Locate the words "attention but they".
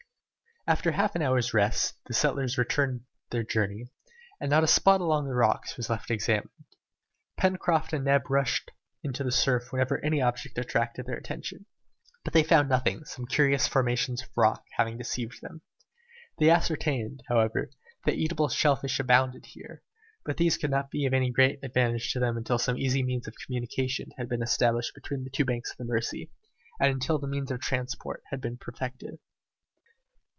11.17-12.43